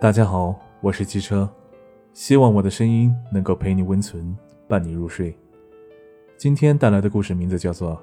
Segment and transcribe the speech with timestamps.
[0.00, 1.48] 大家好，我是机车，
[2.12, 4.36] 希望我的声音能够陪你温存，
[4.68, 5.34] 伴你入睡。
[6.36, 7.92] 今天带来的故事名字叫做《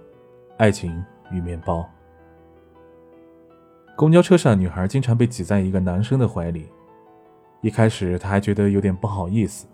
[0.58, 1.82] 爱情与面包》。
[3.96, 6.70] 公交车上，女孩经常被挤在一个男生的怀里，
[7.62, 9.68] 一开始她还觉得有点不好意思，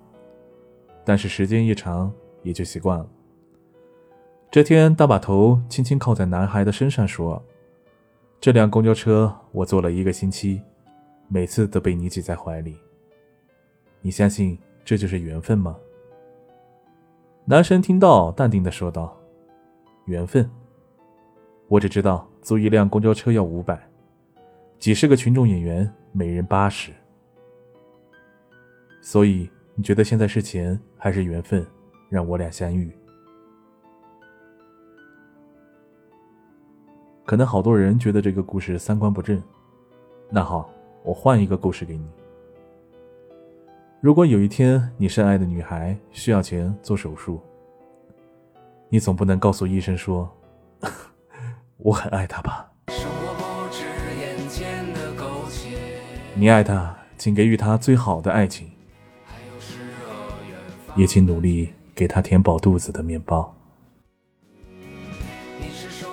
[1.06, 2.12] 但是时间一长
[2.42, 3.08] 也就习惯了。
[4.52, 7.42] 这天，她把头轻轻靠在男孩的身上，说
[8.42, 10.62] ：“这辆公交车我坐了一个星期。”
[11.30, 12.78] 每次都被你挤在怀里，
[14.02, 15.78] 你相信这就是缘分吗？
[17.44, 19.18] 男生听到，淡定的说道
[20.08, 20.50] ：“缘分，
[21.68, 23.78] 我只知道租一辆公交车要五百，
[24.80, 26.94] 几十个群众演员每人八十，
[29.02, 31.66] 所以你觉得现在是钱还是缘分
[32.08, 32.90] 让我俩相遇？
[37.26, 39.44] 可能好多人觉得这个故事三观不正，
[40.30, 40.72] 那好。”
[41.08, 42.06] 我换一个故事给你。
[44.02, 47.42] 如果有一天你深爱的女孩需要钱做手术
[48.90, 50.30] 你总不能告诉医生说
[51.78, 52.70] 我很爱她吧？
[56.36, 58.70] 你爱她请给予她最好的爱情
[60.98, 63.56] 也请努力给她填饱肚子的面包。
[65.58, 66.10] 你是说